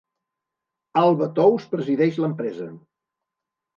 [1.01, 2.67] Alba Tous presideix l'empresa.